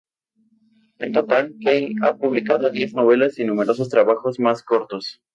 En 0.97 1.13
total, 1.13 1.53
Kay 1.63 1.93
ha 2.01 2.15
publicado 2.17 2.71
diez 2.71 2.95
novelas 2.95 3.37
y 3.37 3.45
numerosos 3.45 3.87
trabajos 3.89 4.39
más 4.39 4.63
cortos. 4.63 5.21